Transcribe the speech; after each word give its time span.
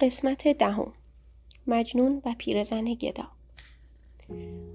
قسمت 0.00 0.48
دهم. 0.48 0.92
مجنون 1.66 2.22
و 2.24 2.34
پیرزن 2.38 2.84
گدا. 2.84 3.24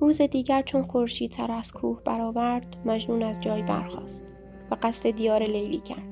روز 0.00 0.22
دیگر 0.22 0.62
چون 0.62 0.82
خورشید 0.82 1.32
سر 1.32 1.50
از 1.50 1.72
کوه 1.72 2.00
برآورد 2.04 2.76
مجنون 2.84 3.22
از 3.22 3.40
جای 3.40 3.62
برخاست 3.62 4.34
و 4.70 4.76
قصد 4.82 5.10
دیار 5.10 5.42
لیلی 5.42 5.80
کرد. 5.80 6.02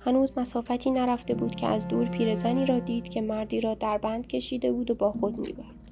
هنوز 0.00 0.32
مسافتی 0.36 0.90
نرفته 0.90 1.34
بود 1.34 1.54
که 1.54 1.66
از 1.66 1.88
دور 1.88 2.08
پیرزنی 2.08 2.66
را 2.66 2.78
دید 2.78 3.08
که 3.08 3.20
مردی 3.20 3.60
را 3.60 3.74
در 3.74 3.98
بند 3.98 4.26
کشیده 4.26 4.72
بود 4.72 4.90
و 4.90 4.94
با 4.94 5.12
خود 5.12 5.38
می‌برد. 5.38 5.90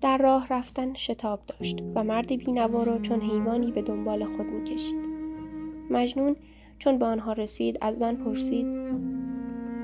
در 0.00 0.18
راه 0.18 0.46
رفتن 0.50 0.94
شتاب 0.94 1.40
داشت 1.46 1.76
و 1.94 2.04
مردی 2.04 2.36
بینوا 2.36 2.82
را 2.82 2.98
چون 2.98 3.20
حیوانی 3.20 3.72
به 3.72 3.82
دنبال 3.82 4.24
خود 4.24 4.46
می‌کشید. 4.46 5.04
مجنون 5.90 6.36
چون 6.78 6.98
به 6.98 7.04
آنها 7.04 7.32
رسید 7.32 7.78
از 7.80 7.98
زن 7.98 8.16
پرسید 8.16 8.66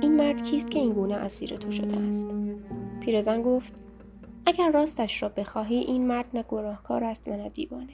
این 0.02 0.16
مرد 0.16 0.42
کیست 0.42 0.70
که 0.70 0.78
این 0.78 0.92
گونه 0.92 1.14
اسیر 1.14 1.56
تو 1.56 1.70
شده 1.70 1.96
است؟ 1.96 2.26
پیرزن 3.00 3.42
گفت 3.42 3.72
اگر 4.46 4.70
راستش 4.70 5.22
را 5.22 5.28
بخواهی 5.28 5.76
این 5.76 6.06
مرد 6.06 6.28
نه 6.34 6.42
گناهکار 6.42 7.04
است 7.04 7.28
و 7.28 7.30
نه 7.30 7.48
دیوانه. 7.48 7.92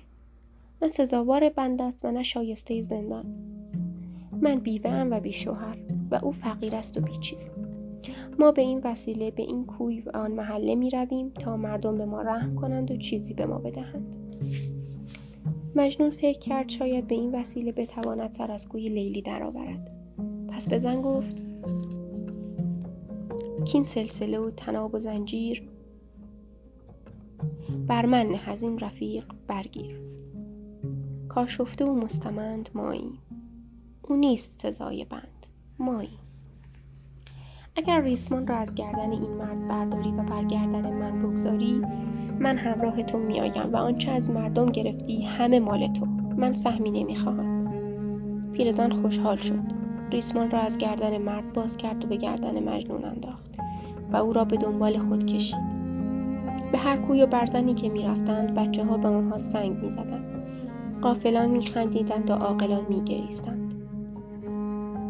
نه 0.82 0.88
سزاوار 0.88 1.48
بند 1.48 1.82
است 1.82 2.04
و 2.04 2.10
نه 2.10 2.22
شایسته 2.22 2.82
زندان. 2.82 3.24
من 4.40 4.54
بیوه 4.54 4.90
و 4.90 5.20
بیشوهر 5.20 5.76
و 6.10 6.20
او 6.22 6.32
فقیر 6.32 6.74
است 6.74 6.98
و 6.98 7.00
بیچیز. 7.00 7.50
ما 8.38 8.52
به 8.52 8.62
این 8.62 8.80
وسیله 8.84 9.30
به 9.30 9.42
این 9.42 9.66
کوی 9.66 10.00
و 10.00 10.10
آن 10.16 10.32
محله 10.32 10.74
می 10.74 10.90
رویم 10.90 11.30
تا 11.30 11.56
مردم 11.56 11.98
به 11.98 12.04
ما 12.04 12.22
رحم 12.22 12.54
کنند 12.54 12.90
و 12.90 12.96
چیزی 12.96 13.34
به 13.34 13.46
ما 13.46 13.58
بدهند. 13.58 14.16
مجنون 15.74 16.10
فکر 16.10 16.38
کرد 16.38 16.68
شاید 16.68 17.06
به 17.06 17.14
این 17.14 17.34
وسیله 17.34 17.72
بتواند 17.72 18.32
سر 18.32 18.50
از 18.50 18.68
کوی 18.68 18.88
لیلی 18.88 19.22
درآورد. 19.22 19.90
پس 20.48 20.68
به 20.68 20.78
زن 20.78 21.02
گفت 21.02 21.42
کین 23.66 23.82
سلسله 23.82 24.38
و 24.38 24.50
تناب 24.50 24.94
و 24.94 24.98
زنجیر. 24.98 25.62
بر 27.86 28.06
من 28.06 28.34
از 28.46 28.62
این 28.62 28.78
رفیق 28.78 29.24
برگیر. 29.46 30.00
کاشفته 31.28 31.84
و 31.84 31.94
مستمند 31.94 32.70
مایی. 32.74 33.18
او 34.02 34.16
نیست 34.16 34.60
سزای 34.60 35.04
بند 35.04 35.46
مایی. 35.78 36.18
اگر 37.76 38.00
ریسمان 38.00 38.46
را 38.46 38.56
از 38.56 38.74
گردن 38.74 39.12
این 39.12 39.32
مرد 39.32 39.68
برداری 39.68 40.10
و 40.10 40.22
بر 40.22 40.44
گردن 40.44 40.92
من 40.92 41.22
بگذاری 41.22 41.82
من 42.40 42.58
همراه 42.58 43.02
تو 43.02 43.18
میآیم 43.18 43.72
و 43.72 43.76
آنچه 43.76 44.10
از 44.10 44.30
مردم 44.30 44.66
گرفتی 44.66 45.22
همه 45.22 45.60
مال 45.60 45.92
تو. 45.92 46.06
من 46.36 46.52
سهمی 46.52 46.90
نمی‌خواهم. 46.90 48.52
پیرزن 48.52 48.90
خوشحال 48.90 49.36
شد. 49.36 49.85
ریسمان 50.10 50.50
را 50.50 50.58
از 50.58 50.78
گردن 50.78 51.18
مرد 51.18 51.52
باز 51.52 51.76
کرد 51.76 52.04
و 52.04 52.08
به 52.08 52.16
گردن 52.16 52.68
مجنون 52.68 53.04
انداخت 53.04 53.50
و 54.12 54.16
او 54.16 54.32
را 54.32 54.44
به 54.44 54.56
دنبال 54.56 54.98
خود 54.98 55.26
کشید. 55.26 55.68
به 56.72 56.78
هر 56.78 56.96
کوی 56.96 57.22
و 57.22 57.26
برزنی 57.26 57.74
که 57.74 57.88
می‌رفتند 57.88 58.54
بچه 58.54 58.84
ها 58.84 58.96
به 58.96 59.08
آنها 59.08 59.38
سنگ 59.38 59.84
می‌زدند. 59.84 60.44
قافلان 61.02 61.50
میخندیدند 61.50 62.30
و 62.30 62.34
عاقلان 62.34 62.86
میگریستند. 62.88 63.74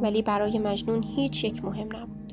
ولی 0.02 0.22
برای 0.22 0.58
مجنون 0.58 1.02
هیچ 1.02 1.44
یک 1.44 1.64
مهم 1.64 1.88
نبود. 1.96 2.32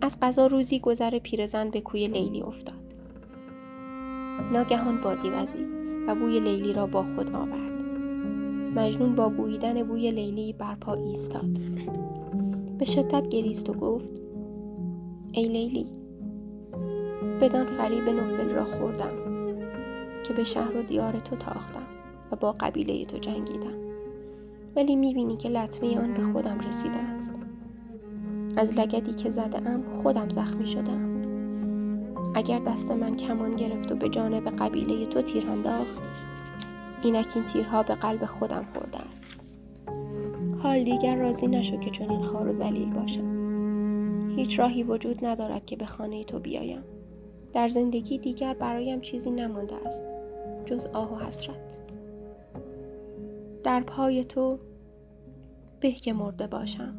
از 0.00 0.18
قضا 0.22 0.46
روزی 0.46 0.80
گذر 0.80 1.18
پیرزن 1.18 1.70
به 1.70 1.80
کوی 1.80 2.08
لیلی 2.08 2.42
افتاد. 2.42 2.94
ناگهان 4.52 5.00
بادی 5.00 5.30
وزید 5.30 5.66
و 6.08 6.14
بوی 6.14 6.40
لیلی 6.40 6.72
را 6.72 6.86
با 6.86 7.02
خود 7.02 7.34
آورد. 7.34 7.71
مجنون 8.76 9.14
با 9.14 9.28
بوییدن 9.28 9.82
بوی 9.82 10.10
لیلی 10.10 10.52
بر 10.52 10.74
پا 10.74 10.94
ایستاد. 10.94 11.58
به 12.78 12.84
شدت 12.84 13.28
گریست 13.28 13.70
و 13.70 13.72
گفت 13.72 14.20
ای 15.32 15.48
لیلی 15.48 15.86
بدان 17.40 17.66
فریب 17.66 18.08
نفل 18.08 18.50
را 18.50 18.64
خوردم 18.64 19.12
که 20.22 20.34
به 20.34 20.44
شهر 20.44 20.76
و 20.76 20.82
دیار 20.82 21.12
تو 21.12 21.36
تاختم 21.36 21.86
و 22.32 22.36
با 22.36 22.52
قبیله 22.52 23.04
تو 23.04 23.18
جنگیدم. 23.18 23.82
ولی 24.76 24.96
می‌بینی 24.96 25.36
که 25.36 25.48
لطمه 25.48 25.98
آن 25.98 26.14
به 26.14 26.22
خودم 26.22 26.58
رسیده 26.58 26.98
است. 26.98 27.32
از 28.56 28.78
لگدی 28.78 29.14
که 29.14 29.30
زده 29.30 29.70
ام 29.70 29.82
خودم 30.02 30.28
زخمی 30.28 30.66
شدم 30.66 31.12
اگر 32.34 32.58
دست 32.58 32.90
من 32.90 33.16
کمان 33.16 33.56
گرفت 33.56 33.92
و 33.92 33.94
به 33.94 34.08
جانب 34.08 34.48
قبیله 34.48 35.06
تو 35.06 35.22
تیر 35.22 35.46
انداخت 35.46 36.02
اینک 37.02 37.32
این 37.34 37.44
تیرها 37.44 37.82
به 37.82 37.94
قلب 37.94 38.24
خودم 38.24 38.66
خورده 38.74 38.98
است. 38.98 39.34
حال 40.58 40.84
دیگر 40.84 41.16
راضی 41.16 41.46
نشو 41.46 41.76
که 41.76 41.90
چون 41.90 42.22
خار 42.24 42.48
و 42.48 42.52
زلیل 42.52 42.92
باشم. 42.92 43.42
هیچ 44.36 44.58
راهی 44.58 44.82
وجود 44.82 45.24
ندارد 45.24 45.64
که 45.64 45.76
به 45.76 45.86
خانه 45.86 46.24
تو 46.24 46.38
بیایم. 46.38 46.82
در 47.52 47.68
زندگی 47.68 48.18
دیگر 48.18 48.54
برایم 48.54 49.00
چیزی 49.00 49.30
نمانده 49.30 49.74
است 49.86 50.04
جز 50.64 50.86
آه 50.86 51.12
و 51.12 51.26
حسرت. 51.26 51.80
در 53.64 53.80
پای 53.80 54.24
تو 54.24 54.58
به 55.80 55.92
که 55.92 56.12
مرده 56.12 56.46
باشم. 56.46 56.94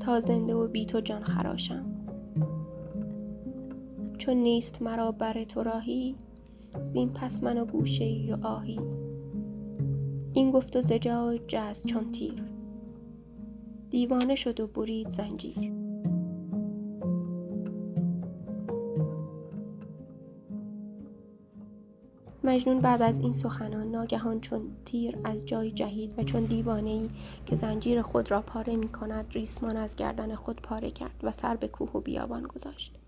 تا 0.00 0.20
زنده 0.20 0.54
و 0.54 0.68
بی 0.68 0.86
تو 0.86 1.00
جان 1.00 1.22
خراشم. 1.22 1.84
چون 4.18 4.36
نیست 4.36 4.82
مرا 4.82 5.12
بر 5.12 5.44
تو 5.44 5.62
راهی 5.62 6.16
زین 6.82 7.08
پس 7.08 7.42
من 7.42 7.58
و 7.58 7.64
گوشه 7.64 8.36
و 8.42 8.46
آهی. 8.46 8.80
این 10.32 10.50
گفت 10.50 10.76
و 10.76 10.80
زجاج 10.80 11.40
جست 11.48 11.86
چون 11.86 12.10
تیر. 12.10 12.44
دیوانه 13.90 14.34
شد 14.34 14.60
و 14.60 14.66
برید 14.66 15.08
زنجیر. 15.08 15.82
مجنون 22.44 22.80
بعد 22.80 23.02
از 23.02 23.18
این 23.18 23.32
سخنان 23.32 23.90
ناگهان 23.90 24.40
چون 24.40 24.76
تیر 24.84 25.18
از 25.24 25.46
جای 25.46 25.70
جهید 25.70 26.18
و 26.18 26.22
چون 26.22 26.44
دیوانه 26.44 26.90
ای 26.90 27.10
که 27.46 27.56
زنجیر 27.56 28.02
خود 28.02 28.30
را 28.30 28.42
پاره 28.42 28.76
می 28.76 28.88
کند 28.88 29.26
ریسمان 29.32 29.76
از 29.76 29.96
گردن 29.96 30.34
خود 30.34 30.62
پاره 30.62 30.90
کرد 30.90 31.20
و 31.22 31.32
سر 31.32 31.56
به 31.56 31.68
کوه 31.68 31.90
و 31.94 32.00
بیابان 32.00 32.42
گذاشت. 32.42 32.98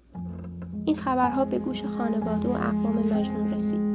این 0.85 0.97
خبرها 0.97 1.45
به 1.45 1.59
گوش 1.59 1.85
خانواده 1.85 2.49
و 2.49 2.53
اقوام 2.53 2.95
مجنون 3.13 3.55
رسید. 3.55 3.95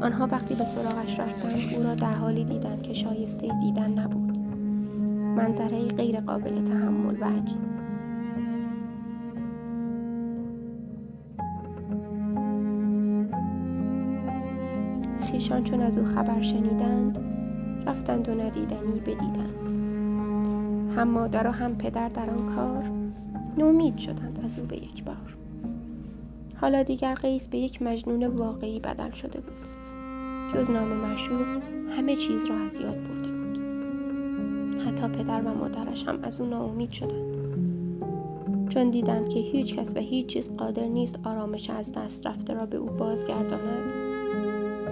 آنها 0.00 0.26
وقتی 0.26 0.54
به 0.54 0.64
سراغش 0.64 1.20
رفتند 1.20 1.74
او 1.76 1.82
را 1.82 1.94
در 1.94 2.14
حالی 2.14 2.44
دیدند 2.44 2.82
که 2.82 2.92
شایسته 2.92 3.48
دیدن 3.60 3.98
نبود. 3.98 4.38
منظره 5.36 5.88
غیر 5.88 6.20
قابل 6.20 6.60
تحمل 6.60 7.16
و 7.20 7.24
عجیب. 7.24 7.58
خیشان 15.20 15.64
چون 15.64 15.80
از 15.80 15.98
او 15.98 16.04
خبر 16.04 16.40
شنیدند 16.40 17.18
رفتند 17.86 18.28
و 18.28 18.34
ندیدنی 18.34 19.00
بدیدند. 19.00 19.70
هم 20.96 21.08
مادر 21.08 21.46
و 21.46 21.50
هم 21.50 21.74
پدر 21.76 22.08
در 22.08 22.30
آن 22.30 22.54
کار 22.56 22.84
نومید 23.58 23.98
شدند 23.98 24.40
از 24.44 24.58
او 24.58 24.66
به 24.66 24.76
یک 24.76 25.04
بار. 25.04 25.43
حالا 26.64 26.82
دیگر 26.82 27.14
قیس 27.14 27.48
به 27.48 27.58
یک 27.58 27.82
مجنون 27.82 28.26
واقعی 28.26 28.80
بدل 28.80 29.10
شده 29.10 29.40
بود. 29.40 29.68
جز 30.54 30.70
نام 30.70 30.88
معشوق 30.88 31.46
همه 31.90 32.16
چیز 32.16 32.44
را 32.44 32.56
از 32.56 32.80
یاد 32.80 32.96
برده 33.02 33.32
بود. 33.32 33.58
حتی 34.80 35.08
پدر 35.08 35.40
و 35.40 35.54
مادرش 35.54 36.04
هم 36.04 36.18
از 36.22 36.40
او 36.40 36.46
ناامید 36.46 36.92
شدند. 36.92 37.36
چون 38.68 38.90
دیدند 38.90 39.28
که 39.28 39.40
هیچ 39.40 39.76
کس 39.76 39.96
و 39.96 39.98
هیچ 39.98 40.26
چیز 40.26 40.56
قادر 40.56 40.86
نیست 40.86 41.20
آرامش 41.24 41.70
از 41.70 41.92
دست 41.92 42.26
رفته 42.26 42.54
را 42.54 42.66
به 42.66 42.76
او 42.76 42.86
بازگرداند 42.86 43.92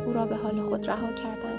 او 0.06 0.12
را 0.12 0.26
به 0.26 0.36
حال 0.36 0.62
خود 0.62 0.90
رها 0.90 1.12
کردند. 1.12 1.51